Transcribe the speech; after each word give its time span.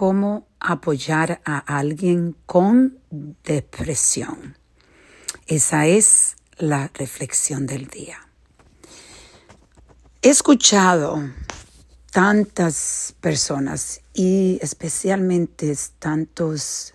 cómo 0.00 0.48
apoyar 0.60 1.42
a 1.44 1.58
alguien 1.58 2.34
con 2.46 3.00
depresión. 3.44 4.56
Esa 5.46 5.88
es 5.88 6.36
la 6.56 6.90
reflexión 6.94 7.66
del 7.66 7.86
día. 7.88 8.16
He 10.22 10.30
escuchado 10.30 11.22
tantas 12.12 13.14
personas 13.20 14.00
y 14.14 14.58
especialmente 14.62 15.76
tantos 15.98 16.94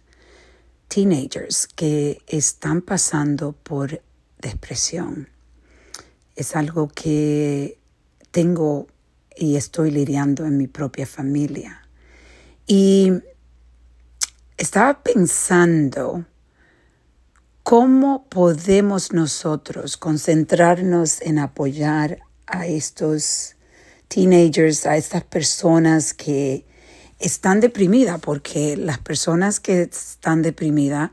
teenagers 0.88 1.68
que 1.68 2.24
están 2.26 2.82
pasando 2.82 3.52
por 3.52 4.02
depresión. 4.40 5.30
Es 6.36 6.56
algo 6.56 6.88
que 6.88 7.78
tengo 8.32 8.88
y 9.38 9.58
estoy 9.58 9.92
lidiando 9.92 10.44
en 10.48 10.58
mi 10.58 10.66
propia 10.66 11.06
familia. 11.06 11.85
Y 12.68 13.12
estaba 14.58 15.04
pensando 15.04 16.26
cómo 17.64 18.26
podemos 18.30 19.12
nosotros 19.12 19.98
concentrarnos 19.98 21.22
en 21.22 21.40
apoyar 21.40 22.20
a 22.48 22.68
estos 22.68 23.56
teenagers, 24.08 24.86
a 24.86 24.98
estas 24.98 25.23
personas 25.23 26.14
que 26.14 26.66
están 27.20 27.59
deprimidas, 27.59 28.20
porque 28.20 28.78
las 28.78 29.00
personas 29.00 29.59
que 29.59 29.84
están 29.84 30.42
deprimidas 30.42 31.12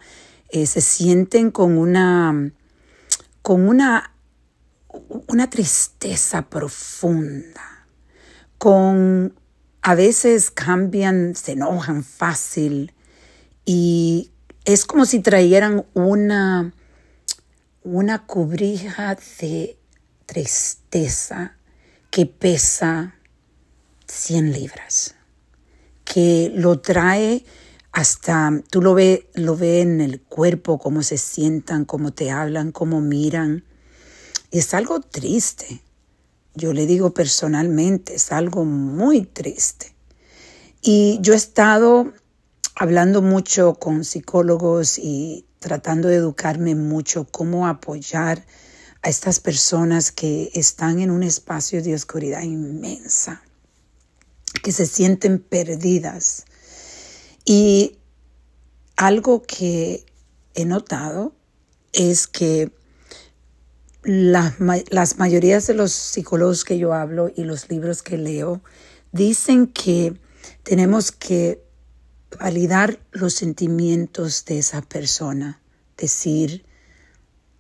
eh, 0.51 0.67
se 0.67 0.81
sienten 0.81 1.51
con 1.51 1.79
una, 1.79 2.53
con 3.41 3.69
una, 3.69 4.15
una 5.27 5.49
tristeza 5.49 6.49
profunda, 6.49 7.87
con 8.59 9.35
a 9.83 9.95
veces 9.97 10.51
cambian, 10.51 11.35
se 11.35 11.53
enojan 11.53 12.05
fácil 12.05 12.95
y 13.65 14.31
es 14.65 14.85
como 14.85 15.05
si 15.05 15.21
trajeran 15.21 15.85
una, 15.95 16.73
una 17.83 18.27
cubrija 18.27 19.17
de 19.41 19.77
tristeza 20.27 21.57
que 22.11 22.27
pesa 22.27 23.17
100 24.07 24.53
libras, 24.53 25.17
que 26.05 26.53
lo 26.55 26.81
trae 26.81 27.45
hasta, 27.91 28.51
tú 28.71 28.81
lo 28.83 28.95
ves 28.95 29.21
lo 29.35 29.57
ve 29.57 29.81
en 29.81 30.01
el 30.01 30.21
cuerpo, 30.21 30.79
cómo 30.79 31.03
se 31.03 31.19
sientan, 31.19 31.85
cómo 31.85 32.13
te 32.13 32.31
hablan, 32.31 32.71
cómo 32.71 33.01
miran. 33.01 33.65
Es 34.51 34.75
algo 34.75 35.01
triste. 35.01 35.83
Yo 36.55 36.73
le 36.73 36.87
digo 36.87 37.15
personalmente, 37.15 38.15
es 38.15 38.33
algo 38.33 38.65
muy 38.65 39.23
triste. 39.23 39.95
Y 40.83 41.19
yo 41.23 41.33
he 41.33 41.37
estado 41.37 42.13
hablando 42.75 43.23
mucho 43.23 43.75
con 43.75 44.05
psicólogos 44.05 44.99
y 44.99 45.47
tratando 45.61 46.09
de 46.09 46.17
educarme 46.17 46.75
mucho 46.75 47.27
cómo 47.31 47.67
apoyar 47.67 48.45
a 49.03 49.09
estas 49.09 49.41
personas 49.41 50.13
que 50.13 50.51
están 50.55 51.01
en 51.01 51.11
un 51.11 51.23
espacio 51.23 51.83
de 51.83 51.95
oscuridad 51.95 52.43
inmensa, 52.43 53.43
que 54.63 54.73
se 54.73 54.87
sienten 54.87 55.39
perdidas. 55.39 56.45
Y 57.45 57.99
algo 58.97 59.43
que 59.43 60.05
he 60.55 60.65
notado 60.65 61.33
es 61.93 62.27
que 62.27 62.73
las, 64.03 64.55
las 64.91 65.19
mayorías 65.19 65.67
de 65.67 65.75
los 65.75 65.93
psicólogos 65.93 66.65
que 66.65 66.79
yo 66.79 66.93
hablo 66.93 67.31
y 67.35 67.45
los 67.45 67.71
libros 67.71 68.03
que 68.03 68.19
leo 68.19 68.63
dicen 69.13 69.67
que 69.67 70.15
tenemos 70.63 71.13
que 71.13 71.63
validar 72.39 72.99
los 73.13 73.35
sentimientos 73.35 74.45
de 74.45 74.59
esa 74.59 74.83
persona, 74.83 75.61
decir, 75.97 76.65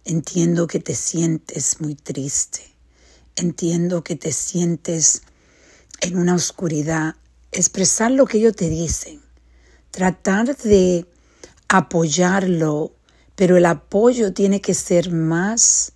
entiendo 0.04 0.66
que 0.66 0.80
te 0.80 0.94
sientes 0.94 1.80
muy 1.80 1.94
triste, 1.94 2.62
entiendo 3.36 4.02
que 4.02 4.16
te 4.16 4.32
sientes 4.32 5.22
en 6.00 6.18
una 6.18 6.34
oscuridad, 6.34 7.16
expresar 7.52 8.10
lo 8.10 8.26
que 8.26 8.38
ellos 8.38 8.56
te 8.56 8.68
dicen, 8.68 9.20
tratar 9.90 10.56
de 10.56 11.06
apoyarlo, 11.68 12.94
pero 13.36 13.56
el 13.56 13.66
apoyo 13.66 14.32
tiene 14.32 14.60
que 14.60 14.74
ser 14.74 15.12
más 15.12 15.92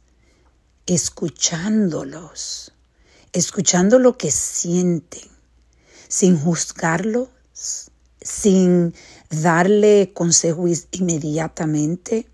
escuchándolos, 0.87 2.73
escuchando 3.33 3.99
lo 3.99 4.17
que 4.17 4.31
sienten, 4.31 5.29
sin 6.09 6.39
juzgarlos, 6.39 7.29
sin 8.21 8.95
darle 9.31 10.13
consejos 10.15 10.87
inmediatamente, 10.93 12.29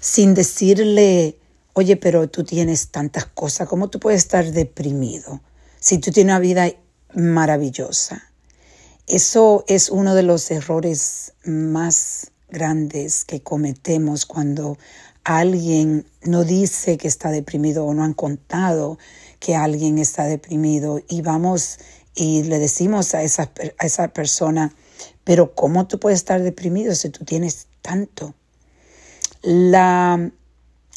sin 0.00 0.34
decirle, 0.34 1.38
oye, 1.74 1.96
pero 1.96 2.28
tú 2.28 2.44
tienes 2.44 2.88
tantas 2.88 3.26
cosas, 3.26 3.68
¿cómo 3.68 3.90
tú 3.90 4.00
puedes 4.00 4.22
estar 4.22 4.50
deprimido 4.50 5.42
si 5.80 5.98
tú 5.98 6.10
tienes 6.10 6.32
una 6.32 6.40
vida 6.40 6.72
maravillosa? 7.14 8.32
Eso 9.06 9.64
es 9.66 9.90
uno 9.90 10.14
de 10.14 10.22
los 10.22 10.50
errores 10.50 11.32
más 11.44 12.30
grandes 12.48 13.24
que 13.24 13.42
cometemos 13.42 14.26
cuando 14.26 14.78
alguien 15.24 16.06
no 16.22 16.44
dice 16.44 16.98
que 16.98 17.08
está 17.08 17.30
deprimido 17.30 17.84
o 17.84 17.94
no 17.94 18.04
han 18.04 18.14
contado 18.14 18.98
que 19.38 19.54
alguien 19.54 19.98
está 19.98 20.24
deprimido 20.24 21.00
y 21.08 21.22
vamos 21.22 21.78
y 22.14 22.42
le 22.44 22.58
decimos 22.58 23.14
a 23.14 23.22
esa, 23.22 23.50
a 23.78 23.86
esa 23.86 24.08
persona, 24.08 24.74
pero 25.24 25.54
¿cómo 25.54 25.86
tú 25.86 25.98
puedes 25.98 26.18
estar 26.18 26.42
deprimido 26.42 26.94
si 26.94 27.08
tú 27.08 27.24
tienes 27.24 27.68
tanto? 27.80 28.34
La, 29.42 30.30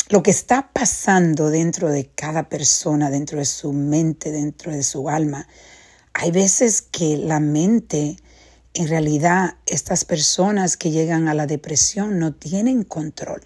lo 0.10 0.24
que 0.24 0.32
está 0.32 0.72
pasando 0.74 1.50
dentro 1.50 1.90
de 1.90 2.08
cada 2.08 2.50
persona, 2.50 3.10
dentro 3.10 3.40
de 3.40 3.46
su 3.46 3.72
mente, 3.72 4.32
dentro 4.32 4.72
de 4.72 4.84
su 4.84 5.10
alma, 5.10 5.48
hay 6.14 6.32
veces 6.32 6.82
que 6.82 7.18
la 7.18 7.40
mente, 7.40 8.18
en 8.74 8.88
realidad, 8.88 9.56
estas 9.66 10.04
personas 10.06 10.78
que 10.78 10.92
llegan 10.92 11.28
a 11.28 11.34
la 11.34 11.48
depresión 11.48 12.20
no 12.20 12.34
tienen 12.34 12.84
control 12.84 13.42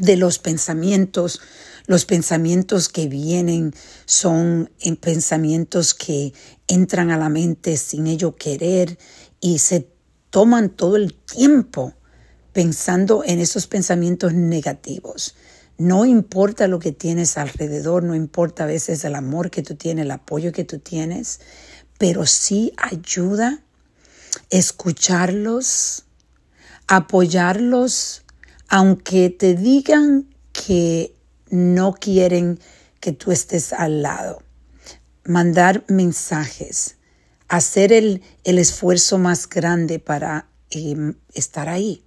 de 0.00 0.16
los 0.16 0.38
pensamientos. 0.38 1.40
Los 1.86 2.04
pensamientos 2.04 2.88
que 2.88 3.08
vienen 3.08 3.74
son 4.04 4.70
pensamientos 5.00 5.94
que 5.94 6.32
entran 6.66 7.10
a 7.10 7.18
la 7.18 7.28
mente 7.28 7.76
sin 7.76 8.06
ello 8.06 8.34
querer 8.36 8.98
y 9.40 9.58
se 9.58 9.88
toman 10.30 10.70
todo 10.70 10.96
el 10.96 11.14
tiempo 11.14 11.94
pensando 12.52 13.22
en 13.24 13.38
esos 13.38 13.66
pensamientos 13.66 14.34
negativos. 14.34 15.34
No 15.78 16.06
importa 16.06 16.68
lo 16.68 16.78
que 16.78 16.92
tienes 16.92 17.36
alrededor, 17.36 18.02
no 18.02 18.14
importa 18.14 18.64
a 18.64 18.66
veces 18.66 19.04
el 19.04 19.14
amor 19.14 19.50
que 19.50 19.62
tú 19.62 19.74
tienes, 19.74 20.04
el 20.04 20.10
apoyo 20.10 20.52
que 20.52 20.64
tú 20.64 20.78
tienes, 20.78 21.40
pero 21.98 22.26
sí 22.26 22.72
ayuda 22.78 23.62
escucharlos, 24.50 26.04
apoyarlos 26.86 28.25
aunque 28.68 29.30
te 29.30 29.54
digan 29.54 30.26
que 30.52 31.14
no 31.50 31.94
quieren 31.94 32.58
que 33.00 33.12
tú 33.12 33.30
estés 33.30 33.72
al 33.72 34.02
lado, 34.02 34.42
mandar 35.24 35.84
mensajes, 35.88 36.96
hacer 37.48 37.92
el, 37.92 38.22
esfuerzo 38.44 39.18
más 39.18 39.48
grande 39.48 39.98
para 39.98 40.48
em, 40.70 41.14
estar 41.32 41.68
ahí, 41.68 42.02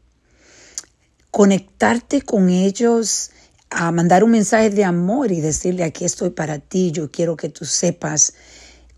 conectarte 1.31 2.22
con 2.22 2.50
ellos, 2.50 3.31
a 3.69 3.92
mandar 3.92 4.24
un 4.24 4.31
mensaje 4.31 4.72
de 4.72 4.84
amor 4.84 5.31
y 5.31 5.42
decirle 5.42 5.84
aquí 5.84 6.03
estoy 6.03 6.31
para 6.31 6.58
ti, 6.59 6.92
yo 6.92 7.12
quiero 7.12 7.38
que 7.38 7.50
tú 7.50 7.66
sepas 7.66 8.34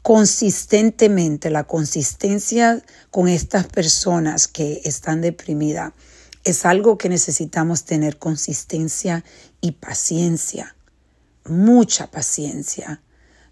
consistentemente 0.02 1.50
la 1.50 1.66
consistencia 1.66 2.82
con 3.12 3.28
estas 3.28 3.68
personas 3.68 4.48
que 4.48 4.82
están 4.86 5.22
deprimidas 5.22 5.94
es 6.44 6.66
algo 6.66 6.98
que 6.98 7.10
necesitamos 7.10 7.86
tener 7.86 8.18
consistencia 8.18 9.24
y 9.62 9.74
paciencia, 9.74 10.76
mucha 11.46 12.10
paciencia. 12.10 13.02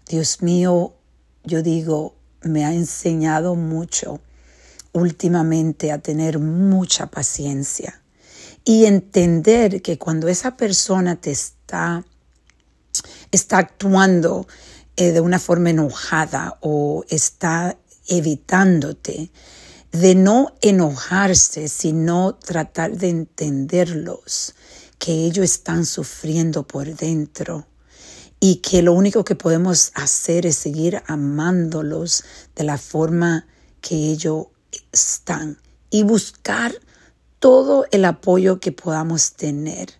Dios 0.08 0.42
mío, 0.42 0.94
yo 1.44 1.62
digo, 1.62 2.16
me 2.42 2.64
ha 2.64 2.72
enseñado 2.72 3.54
mucho 3.54 4.20
últimamente 4.92 5.92
a 5.92 5.98
tener 5.98 6.38
mucha 6.38 7.06
paciencia 7.06 8.02
y 8.64 8.86
entender 8.86 9.82
que 9.82 9.98
cuando 9.98 10.28
esa 10.28 10.56
persona 10.56 11.16
te 11.16 11.30
está, 11.30 12.04
está 13.30 13.58
actuando 13.58 14.46
eh, 14.96 15.12
de 15.12 15.20
una 15.20 15.38
forma 15.38 15.70
enojada 15.70 16.58
o 16.60 17.04
está 17.08 17.78
evitándote, 18.08 19.30
de 19.92 20.14
no 20.14 20.54
enojarse, 20.60 21.68
sino 21.68 22.34
tratar 22.34 22.96
de 22.96 23.08
entenderlos, 23.08 24.54
que 24.98 25.12
ellos 25.12 25.44
están 25.44 25.86
sufriendo 25.86 26.66
por 26.66 26.94
dentro 26.94 27.66
y 28.38 28.56
que 28.56 28.82
lo 28.82 28.92
único 28.92 29.24
que 29.24 29.34
podemos 29.34 29.92
hacer 29.94 30.46
es 30.46 30.56
seguir 30.56 31.02
amándolos 31.06 32.24
de 32.54 32.64
la 32.64 32.78
forma 32.78 33.46
que 33.80 33.94
ellos 33.94 34.46
están 34.92 35.58
y 35.90 36.02
buscar 36.02 36.74
todo 37.38 37.86
el 37.90 38.04
apoyo 38.04 38.60
que 38.60 38.72
podamos 38.72 39.32
tener. 39.32 39.94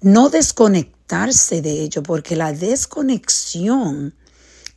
No 0.00 0.28
desconectarse 0.28 1.62
de 1.62 1.82
ello, 1.82 2.02
porque 2.02 2.36
la 2.36 2.52
desconexión 2.52 4.14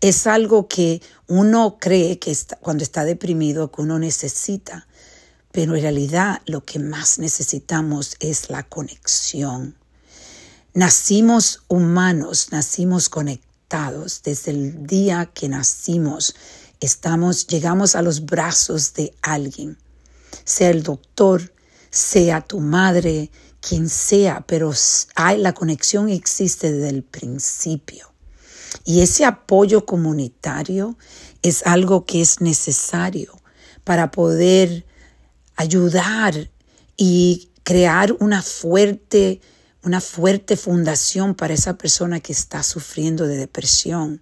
es 0.02 0.26
algo 0.26 0.68
que 0.68 1.02
uno 1.28 1.78
cree 1.80 2.18
que 2.18 2.36
cuando 2.60 2.84
está 2.84 3.06
deprimido 3.06 3.72
que 3.72 3.84
uno 3.84 4.00
necesita, 4.00 4.88
pero 5.52 5.76
en 5.76 5.82
realidad 5.84 6.42
lo 6.46 6.66
que 6.66 6.80
más 6.80 7.20
necesitamos 7.20 8.16
es 8.20 8.50
la 8.50 8.64
conexión. 8.64 9.76
Nacimos 10.74 11.64
humanos, 11.68 12.48
nacimos 12.52 13.10
conectados 13.10 14.22
desde 14.24 14.52
el 14.52 14.88
día 14.88 15.30
que 15.34 15.50
nacimos. 15.50 16.36
Estamos, 16.80 17.46
llegamos 17.46 17.96
a 17.96 18.02
los 18.02 18.26
brazos 18.26 18.94
de 18.96 19.14
alguien, 19.22 19.78
sea 20.46 20.72
el 20.72 20.82
doctor, 20.82 21.54
sea 21.92 22.42
tu 22.42 22.60
madre, 22.60 23.30
quien 23.60 23.88
sea, 23.88 24.42
pero 24.48 24.74
hay, 25.16 25.38
la 25.38 25.54
conexión 25.54 26.10
existe 26.10 26.72
desde 26.72 26.90
el 26.90 27.04
principio. 27.04 28.11
Y 28.86 29.02
ese 29.02 29.26
apoyo 29.26 29.86
comunitario 29.86 30.98
es 31.42 31.66
algo 31.66 32.06
que 32.06 32.22
es 32.22 32.42
necesario 32.42 33.34
para 33.84 34.12
poder 34.12 34.86
ayudar 35.56 36.50
y 36.98 37.50
crear 37.64 38.16
una 38.20 38.42
fuerte 38.42 39.42
una 39.84 40.00
fuerte 40.00 40.58
fundación 40.58 41.34
para 41.34 41.54
esa 41.54 41.78
persona 41.78 42.20
que 42.20 42.34
está 42.34 42.62
sufriendo 42.64 43.28
de 43.28 43.38
depresión. 43.38 44.22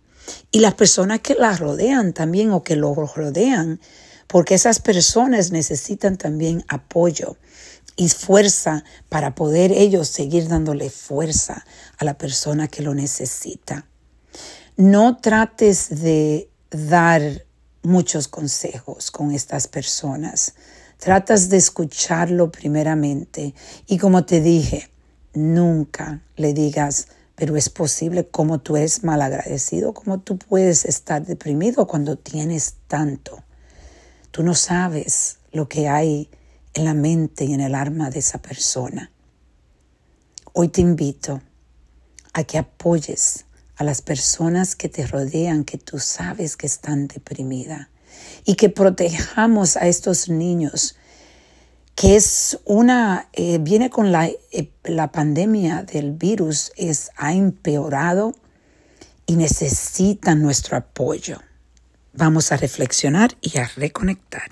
Y 0.51 0.59
las 0.59 0.75
personas 0.75 1.19
que 1.21 1.35
la 1.35 1.55
rodean 1.55 2.13
también 2.13 2.51
o 2.51 2.63
que 2.63 2.75
lo 2.75 2.93
rodean, 2.93 3.79
porque 4.27 4.55
esas 4.55 4.79
personas 4.79 5.51
necesitan 5.51 6.17
también 6.17 6.63
apoyo 6.67 7.37
y 7.95 8.09
fuerza 8.09 8.83
para 9.09 9.35
poder 9.35 9.71
ellos 9.71 10.07
seguir 10.07 10.47
dándole 10.47 10.89
fuerza 10.89 11.65
a 11.97 12.05
la 12.05 12.17
persona 12.17 12.67
que 12.67 12.83
lo 12.83 12.93
necesita. 12.93 13.85
No 14.79 15.17
trates 15.17 16.01
de 16.01 16.49
dar 16.71 17.21
muchos 17.83 18.29
consejos 18.29 19.11
con 19.11 19.33
estas 19.33 19.67
personas. 19.67 20.55
Tratas 20.97 21.49
de 21.49 21.57
escucharlo 21.57 22.49
primeramente 22.49 23.53
y 23.87 23.97
como 23.97 24.23
te 24.23 24.39
dije, 24.39 24.89
Nunca 25.33 26.23
le 26.37 26.53
digas, 26.53 27.07
pero 27.35 27.55
es 27.55 27.69
posible 27.69 28.27
como 28.27 28.59
tú 28.59 28.77
eres 28.77 29.03
malagradecido, 29.03 29.93
como 29.93 30.19
tú 30.19 30.37
puedes 30.37 30.85
estar 30.85 31.23
deprimido 31.23 31.85
cuando 31.85 32.17
tienes 32.17 32.75
tanto. 32.87 33.43
Tú 34.31 34.41
no 34.43 34.55
sabes 34.55 35.37
lo 35.51 35.69
que 35.69 35.87
hay 35.87 36.29
en 36.73 36.85
la 36.85 36.95
mente 36.95 37.45
y 37.45 37.53
en 37.53 37.61
el 37.61 37.75
alma 37.75 38.09
de 38.09 38.19
esa 38.19 38.41
persona. 38.41 39.11
Hoy 40.53 40.69
te 40.69 40.81
invito 40.81 41.41
a 42.33 42.43
que 42.43 42.57
apoyes 42.57 43.45
a 43.79 43.83
las 43.85 44.01
personas 44.01 44.75
que 44.75 44.89
te 44.89 45.07
rodean, 45.07 45.63
que 45.63 45.77
tú 45.77 45.99
sabes 45.99 46.57
que 46.57 46.67
están 46.67 47.07
deprimidas, 47.07 47.87
y 48.45 48.55
que 48.55 48.69
protejamos 48.69 49.77
a 49.77 49.87
estos 49.87 50.29
niños 50.29 50.95
que 51.95 52.15
es 52.15 52.59
una, 52.63 53.27
eh, 53.33 53.57
viene 53.59 53.89
con 53.89 54.13
la, 54.13 54.27
eh, 54.27 54.71
la 54.85 55.11
pandemia 55.11 55.83
del 55.83 56.13
virus, 56.13 56.71
es, 56.77 57.11
ha 57.17 57.33
empeorado 57.33 58.35
y 59.25 59.35
necesitan 59.35 60.41
nuestro 60.41 60.77
apoyo. 60.77 61.41
Vamos 62.13 62.53
a 62.53 62.57
reflexionar 62.57 63.35
y 63.41 63.57
a 63.57 63.69
reconectar. 63.75 64.49